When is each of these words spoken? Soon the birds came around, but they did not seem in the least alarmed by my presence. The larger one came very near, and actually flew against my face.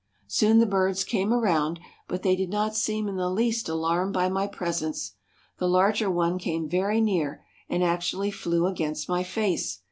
Soon 0.27 0.57
the 0.57 0.65
birds 0.65 1.03
came 1.03 1.31
around, 1.31 1.79
but 2.07 2.23
they 2.23 2.35
did 2.35 2.49
not 2.49 2.75
seem 2.75 3.07
in 3.07 3.17
the 3.17 3.29
least 3.29 3.69
alarmed 3.69 4.13
by 4.13 4.29
my 4.29 4.47
presence. 4.47 5.13
The 5.59 5.67
larger 5.69 6.09
one 6.09 6.39
came 6.39 6.67
very 6.67 6.99
near, 6.99 7.45
and 7.69 7.83
actually 7.83 8.31
flew 8.31 8.65
against 8.65 9.07
my 9.07 9.21
face. 9.21 9.77